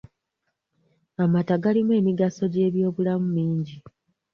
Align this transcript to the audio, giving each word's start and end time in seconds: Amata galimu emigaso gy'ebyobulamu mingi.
Amata 1.23 1.55
galimu 1.63 1.91
emigaso 1.99 2.43
gy'ebyobulamu 2.53 3.27
mingi. 3.35 3.75